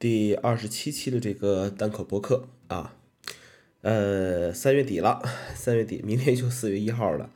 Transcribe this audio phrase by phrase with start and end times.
[0.00, 2.94] 第二十七期的这个单口播客啊，
[3.80, 5.20] 呃，三月底了，
[5.56, 7.28] 三月底，明天就四月一号了，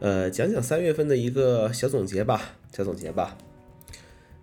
[0.00, 3.38] 呃，讲讲三月份的一个小总结吧，小总结吧。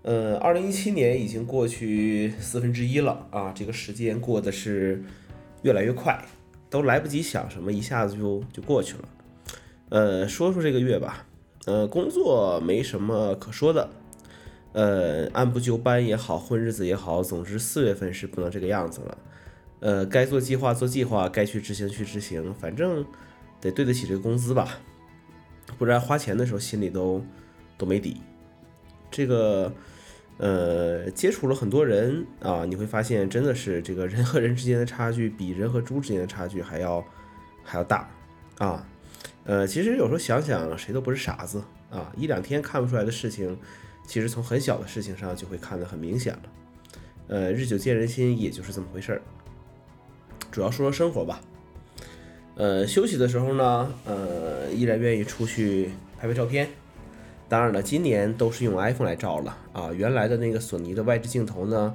[0.03, 5.03] 呃，二零一七年已经过去四分之一了啊，这个时间过得是
[5.63, 6.23] 越来越快，
[6.69, 9.09] 都来不及想什么，一下子就就过去了。
[9.89, 11.27] 呃，说说这个月吧，
[11.65, 13.89] 呃，工作没什么可说的。
[14.77, 19.17] 呃，按部就班也好，混日子也好，总之四月份是不能这个样子了。
[19.79, 23.03] 呃，该做计划做计划，该去执行去执行，反正
[23.59, 24.77] 得对得起这个工资吧，
[25.79, 27.25] 不然花钱的时候心里都
[27.75, 28.21] 都没底。
[29.09, 29.73] 这个
[30.37, 37.03] 呃，接触了很多人啊，你会发现真的是这个人和人之间的差距比人和猪之间的差距还要
[37.63, 38.07] 还要大
[38.59, 38.87] 啊。
[39.43, 43.57] 呃，其实有时候想想，谁都不是傻子啊，一两天看不出来的事情。
[44.07, 46.41] 其实从很小的事情上就会看得很明显了，
[47.27, 49.21] 呃，日久见人心，也就是这么回事儿。
[50.49, 51.41] 主要说说生活吧，
[52.55, 56.69] 呃，休息的时候呢，呃，依然愿意出去拍拍照片。
[57.49, 61.93] 当然了，今年都是用 iPhone 来照了啊，原来的那个索尼的外置镜头呢，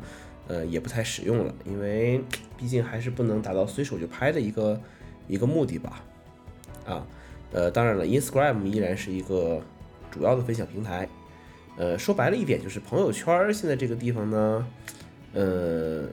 [0.49, 2.23] 呃，也不太使用了，因为
[2.59, 4.79] 毕竟还是不能达到随手就拍的一个
[5.29, 6.05] 一个目的吧。
[6.87, 7.07] 啊，
[7.53, 9.63] 呃，当然了，Instagram 依然是一个
[10.11, 11.09] 主要的分享平台。
[11.77, 14.67] 呃，说白了一点，就是朋友圈现在这个地方呢，
[15.33, 16.05] 呃，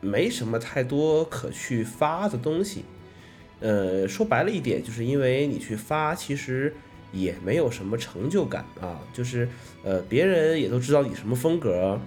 [0.00, 2.84] 没什么太多可去发的东西。
[3.60, 6.74] 呃，说白了一点，就是因为你去发，其实
[7.12, 9.00] 也没有什么成就感啊。
[9.12, 9.48] 就是
[9.84, 12.00] 呃，别人也都知道你什么风格，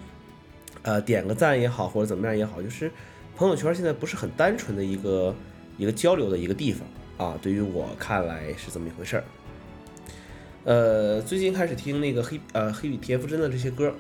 [0.82, 2.92] 呃，点个赞也好，或者怎么样也好，就是
[3.38, 5.36] 朋友圈现在不是很单纯的一个
[5.78, 6.88] 一个交流的一个地方
[7.30, 7.38] 啊。
[7.42, 9.24] 对于我看来是这么一回事儿。
[10.66, 13.94] 呃，最近开始听那个黑呃黑羽田馥甄的这些歌，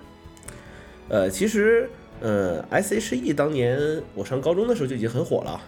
[1.09, 1.89] 呃，其实
[2.21, 5.61] 呃 S H E 当年我上高中的时候就已经很火了，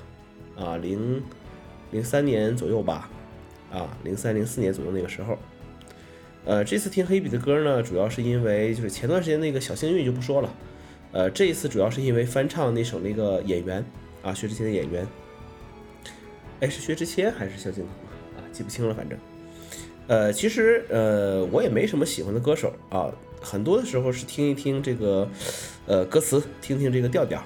[0.57, 1.21] 啊零
[1.91, 3.09] 零三年左右吧，
[3.69, 5.37] 啊零三零四年左右那个时候，
[6.45, 10.55] 呃这次听黑羽的歌呢，主要是因为就是前段时间那个小幸运就不说了，
[11.11, 13.83] 呃这一次主要是因为翻唱那首那个演员
[14.23, 15.05] 啊薛之谦的演员，
[16.61, 17.91] 哎是薛之谦还是萧敬腾
[18.37, 19.19] 啊记不清了反正。
[20.07, 23.11] 呃，其实呃，我也没什么喜欢的歌手啊，
[23.41, 25.27] 很多的时候是听一听这个，
[25.87, 27.43] 呃，歌词，听听这个调调，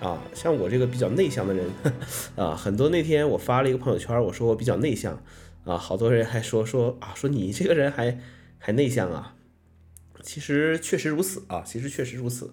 [0.00, 1.64] 啊，像我这个比较内向的人，
[2.34, 5.22] 啊，很多那天我发了一个朋友圈，我说我比较内向，
[5.64, 8.18] 啊，好多人还说说啊，说你这个人还
[8.58, 9.36] 还内向啊，
[10.20, 12.52] 其实确实如此啊，其实确实如此，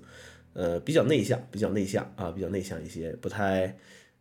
[0.53, 3.77] 呃，比较内向，比较内向啊，比较内向一些，不太。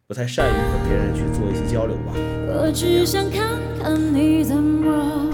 [0.09, 2.13] 不太善于和别人去做一些交流吧。
[2.15, 5.29] 我只想看看你怎么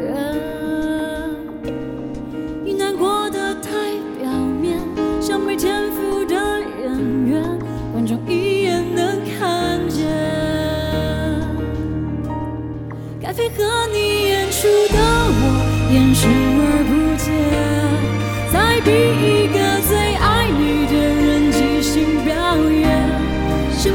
[0.00, 0.40] 忍，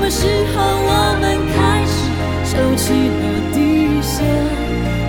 [0.09, 1.93] 时候我们开始
[2.43, 2.89] 收起
[3.21, 4.25] 了底线，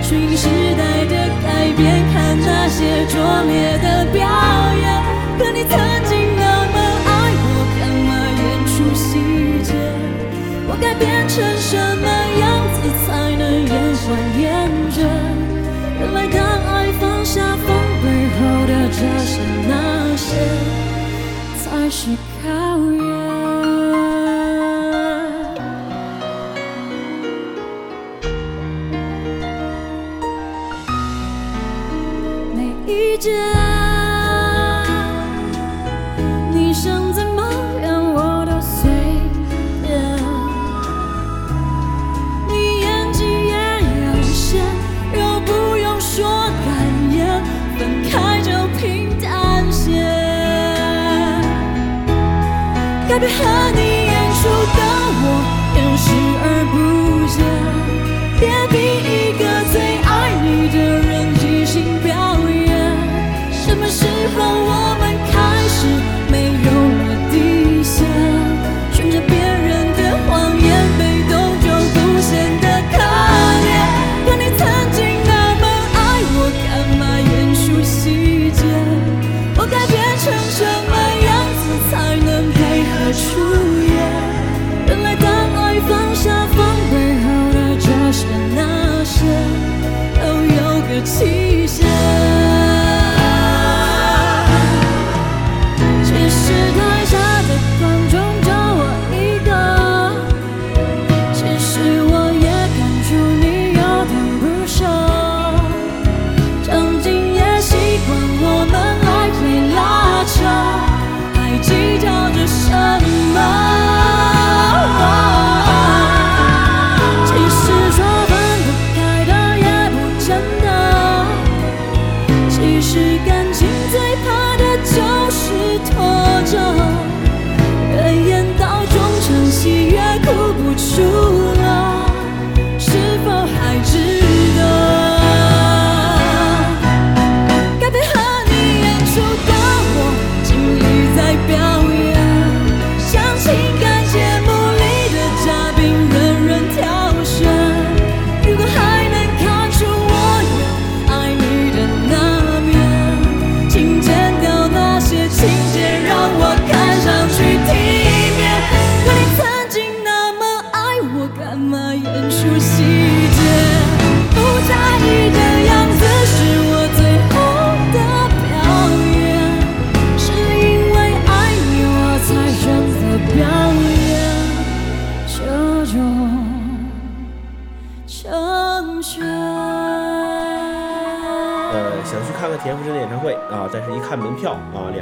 [0.03, 0.45] 顺应时
[0.77, 3.17] 代的改变，看那些拙
[3.49, 4.21] 劣的表
[4.77, 4.85] 演？
[5.39, 5.73] 可你曾
[6.05, 7.09] 经那么爱
[7.41, 7.45] 我，
[7.81, 9.09] 干嘛演出细
[9.65, 9.73] 节？
[10.69, 12.05] 我该变成什么
[12.37, 12.45] 样
[12.77, 13.73] 子才能演
[14.05, 15.01] 完演着？
[15.99, 17.67] 原来当爱放下防
[18.03, 18.05] 备
[18.37, 19.71] 后的这些那
[20.15, 20.29] 些，
[21.57, 21.99] 才是
[22.43, 22.47] 考
[23.03, 23.10] 验。
[33.23, 33.60] 每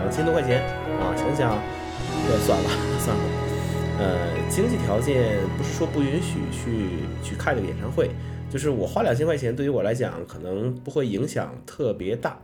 [0.09, 0.63] 两千多块钱。
[0.97, 2.69] 啊，想想，呃，算了
[2.99, 3.23] 算了，
[3.99, 6.87] 呃，经济条件不是说不允许去
[7.23, 8.09] 去看这个演唱会，
[8.49, 12.39] 就是我花两千块钱对于我来讲可能不会影响特别大。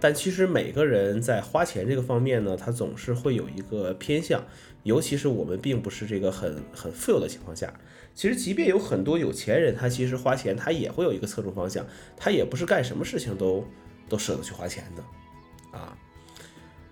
[0.00, 4.42] 但其实每个人在花钱这个方面呢，他总是会有一个偏向，
[4.82, 7.72] 尤其是我们并不是这个很很富有的情况下，
[8.12, 11.86] 其实即便有很多有钱人，他其实花钱他也会有一个侧重方向，
[12.16, 13.64] 他也不是干什么事情都
[14.08, 15.02] 都舍得去花钱的，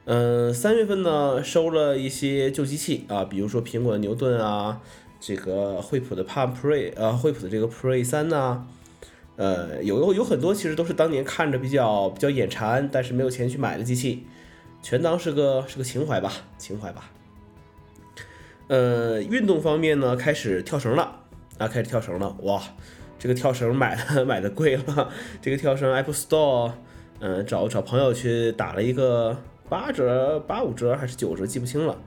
[0.05, 4.81] 嗯，三月份呢收了一些旧机器啊，比如说苹果的牛顿啊，
[5.21, 8.67] 这个惠普的 Palm Pre 呃，惠普的这个 Pre 三呐。
[9.37, 14.27] 呃，有有很多其实都是当年看着比较比较眼馋，但是没有钱去买的机器，
[14.83, 17.11] 全当是个是个情怀吧，情怀吧。
[18.69, 21.21] 呃，运动方面呢，开始跳绳了
[21.59, 22.63] 啊，开始跳绳了，哇，
[23.19, 25.09] 这个跳绳买的 买的贵了，
[25.41, 26.73] 这个跳绳 Apple Store，
[27.21, 29.39] 嗯，找找朋友去打了一个
[29.73, 31.99] 八折、八五折还是九折，记不清了，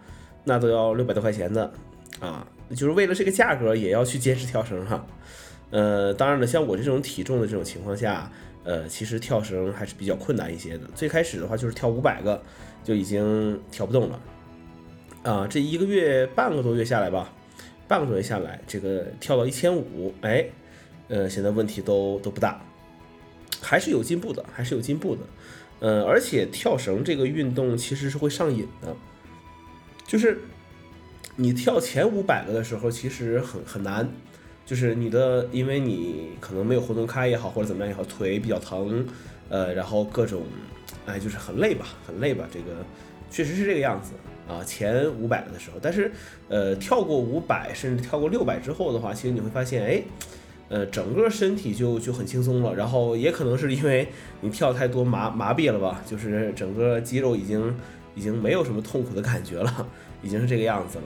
[0.44, 1.74] 那都要六百多块钱的
[2.20, 5.04] 啊，就是为了这个价格也要去坚持跳绳哈。
[5.72, 8.32] 呃，当然了，像我这种体重的这种情况下，
[8.64, 10.82] 呃，其实跳绳还是比较困难一些的。
[10.94, 12.40] 最开始的话就是跳五百个
[12.84, 14.20] 就已经跳不动了，
[15.24, 17.34] 啊，这一个月半个多月下来吧，
[17.88, 20.46] 半个多月下来，这个跳到一千五，哎，
[21.08, 22.62] 呃，现在问题都都不大，
[23.60, 25.24] 还是有进步的，还是有进步的。
[25.80, 28.96] 呃，而且跳绳这个运动其实是会上瘾的，
[30.06, 30.40] 就是
[31.36, 34.10] 你跳前五百个的时候，其实很很难。
[34.66, 39.06] 就是你的，因为你可能没有活动开也好，或者怎么样也好，腿比较疼，
[39.48, 40.42] 呃，然后各种，
[41.06, 42.84] 哎，就是很累吧，很累吧，这个
[43.30, 44.14] 确实是这个样子
[44.52, 44.64] 啊。
[44.64, 46.12] 前五百的时候，但是
[46.50, 50.02] 呃，跳过五百甚至跳过六百之后的话，其实你会发现，哎，
[50.68, 52.74] 呃，整个身体就就很轻松了。
[52.74, 54.08] 然后也可能是因为
[54.42, 57.76] 你跳太多麻麻痹了吧，就是整个肌肉已经
[58.16, 59.88] 已经没有什么痛苦的感觉了，
[60.24, 61.04] 已经是这个样子了。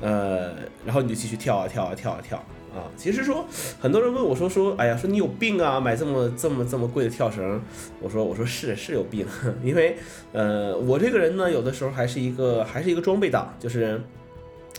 [0.00, 0.54] 呃，
[0.86, 2.42] 然后你就继续跳啊跳啊跳啊跳。
[2.74, 3.44] 啊，其实说
[3.80, 7.60] 很多人问我说说，哎呀，说你有病啊，买这么这么这么贵的跳绳。
[8.00, 9.26] 我说我说是是有病，
[9.64, 9.96] 因为
[10.32, 14.00] 呃我这个人呢，有的时候还是一个还是一个装备党，就是。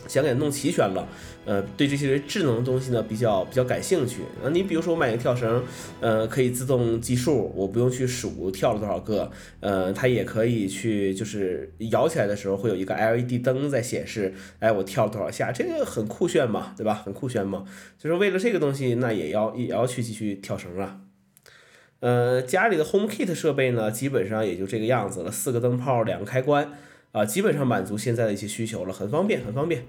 [0.08, 1.08] 想给弄齐全了，
[1.46, 4.50] 呃，对这些智能东西呢比较比较感兴趣啊。
[4.52, 5.64] 你比如说我买个跳绳，
[6.00, 16.94] 呃，可以自动计数，我不用去数跳了多少个，呃，它也可以去就是摇起来的时候会有一个 LED 灯在显示，哎，我跳了多少下，这个很酷炫嘛，对吧？
[16.94, 17.66] 很酷炫嘛，
[17.98, 21.02] 就是为了这个东西，那也要也要去继续跳绳啊。
[22.02, 26.72] 呃，家里的 Home Kit 设备呢，基本上也就这个样子了，四个灯泡，两个开关。
[27.12, 29.84] 啊，基本上满足现在的一些需求了，很方便，很方便。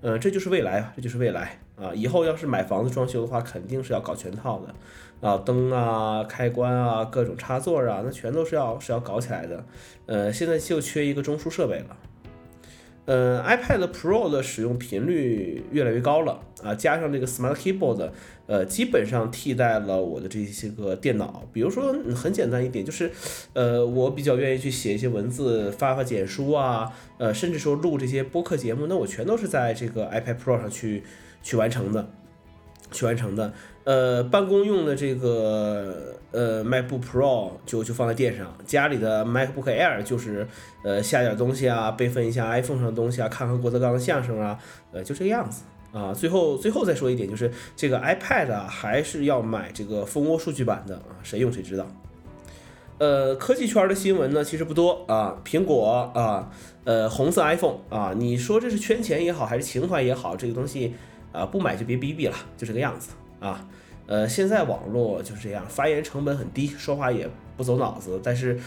[0.00, 1.92] 嗯，这就是未来啊，这就是未来啊！
[1.92, 9.64] 以后要是买房子装修的话，肯定是要搞全套的啊，灯啊、开关啊、各种插座啊，那全都是要是要搞起来的。
[10.06, 11.96] 呃，现在就缺一个中枢设备了。
[13.08, 18.10] 呃，iPad Pro 的使用频率越来越高了啊，加上这个 Smart Keyboard，
[18.46, 21.48] 呃，基本上替代了我的这些个电脑。
[21.50, 23.10] 比如说很简单一点，就是，
[23.54, 31.02] 呃，我比较愿意去写一些文字，发发简书啊，呃，甚至说录这些播客节目，那我全都是在这个 iPad Pro 上去
[31.42, 32.10] 去完成的。
[32.90, 33.52] 去完成的，
[33.88, 40.46] 呃，办公用的这个呃 MacBook Pro 就就放在电上，家里的 MacBook Air 就是
[40.84, 44.58] 呃下点东西啊，备份一下 iPhone 上的东西啊，看看郭德纲的相声啊，
[44.92, 46.12] 呃就这个样子啊。
[46.12, 51.86] 最后最后再说一点，就是这个 iPad 啊还是要买这个蜂窝数据版的啊，谁用谁知道。
[52.98, 56.50] 呃，科技圈的新闻呢其实不多啊，苹果啊，
[56.84, 60.92] 呃红色 iPhone 啊，你说这是圈钱也好，还是情怀也好，这个东西。
[61.30, 63.68] 啊，不买就别逼逼了，就这个样子啊。
[64.08, 68.58] 呃，现在网络就是这样，发言成本很低，说话也不走脑子，但是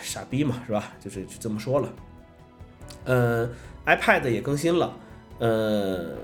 [0.00, 0.92] 傻逼嘛，是吧？
[0.98, 1.88] 就是就这么说了。
[3.04, 3.46] 呃
[3.84, 4.96] ，iPad 也更新了，
[5.38, 6.16] 呃，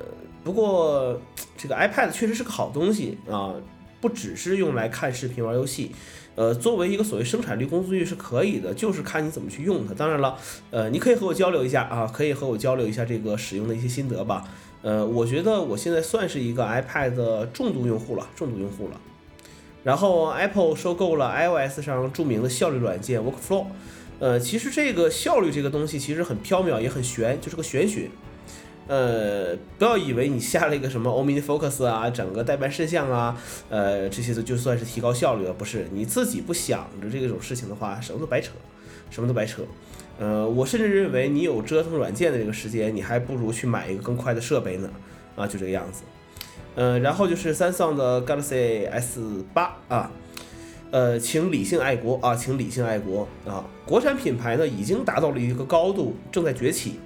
[0.43, 1.21] 不过
[1.59, 3.55] 这个 iPad 确实是个好东西啊，
[4.01, 5.95] 不只是用来看视频、玩游戏，
[6.35, 9.93] 呃，作为一个所谓生产力工具是可以的，就是看你怎么去用它。
[9.93, 10.39] 当然了，
[10.71, 14.49] 呃，你可以和我交流一下啊，可以和我交流一下这个使用的一些心得吧。
[14.83, 19.01] 呃，我觉得我现在算是一个 iPad 重度用户了，重度用户了。
[19.83, 23.67] 然后 Apple 收购了 iOS 上著名的效率软件 Workflow。
[24.19, 28.11] 呃，其实这个效率这个东西其实很缥缈，也很玄，就是个玄学。
[28.87, 35.87] 呃，不要以为你下了一个什么 OmniFocus 啊，整个代办事项啊，呃，这些都就算是提高效率了，不是？
[35.93, 38.51] 你自己不想着这种事情的话，什么都白扯，
[39.11, 39.63] 什么都白扯。
[40.21, 44.89] 呃，我甚至认为你有折腾软件的这个时间，你还不如去买一个更快的设备呢。
[45.35, 46.03] 啊，就这个样子。
[46.75, 49.21] 呃，然后就是三 g 的 Galaxy S
[49.55, 50.11] 八啊，
[50.91, 53.65] 呃，请理性爱国啊，请理性爱国啊！
[53.87, 57.01] 国产品牌呢，已经达到了一个高度，正在崛起。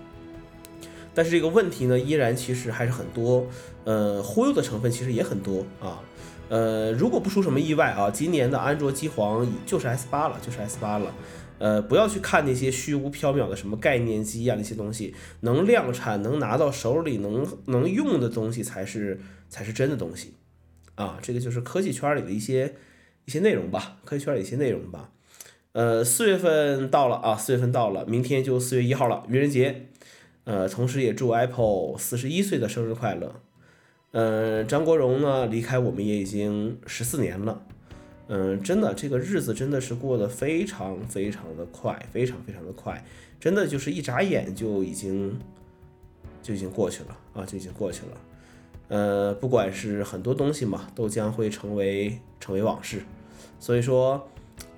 [1.15, 3.47] 但是这个问题呢，依然其实还是很多，
[3.85, 6.01] 呃，忽悠的成分其实也很多啊。
[6.49, 11.13] 呃，如果不出什么意外啊，今年的安卓机皇就是 S 八了，就是 S 八了。
[11.59, 20.35] 呃，不要去看那些虚无缥缈的什么概念机啊那些东西，能量产、能拿到手里、能能用的东西才是才是真的东西
[20.95, 21.19] 啊。
[21.23, 22.75] 这个就是科技圈里的一些。
[23.27, 25.09] 一些内容吧，科技圈里一些内容吧。
[25.73, 29.87] 呃，四月份到了啊，四月份到了，明天就四月一号了，愚人节。
[30.45, 33.41] 呃，同时也祝 Apple 四十一岁的生日快乐。
[34.11, 37.63] 嗯，张国荣呢离开我们也已经十四年了。
[38.29, 43.05] 嗯，真的这个日子真的是过得非常非常的快，非常非常的快，
[43.39, 45.39] 真的就是一眨眼就已经
[46.43, 48.21] 就已经过去了啊，就已经过去了。
[48.89, 53.03] 呃，不管是很多东西嘛，都将会成为成为往事。
[53.61, 54.27] 所以说，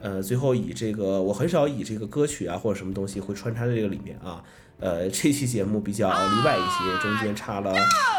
[0.00, 4.44] 呃，最后以这个，我很少以这个歌曲啊或者什么东西会穿插在这个里面啊。
[4.78, 7.72] 呃，这期节目比较例外一些，中间插了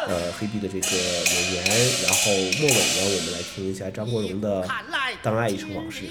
[0.08, 1.64] 呃黑碧的这个演员，
[2.04, 4.64] 然后末尾呢，我们来听一下张国荣的
[5.22, 6.02] 《当爱已成往事》。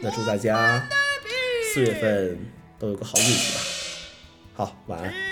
[0.00, 0.88] 那祝大家
[1.72, 2.38] 四月份
[2.78, 3.60] 都有个好运气吧。
[4.54, 5.31] 好，晚安。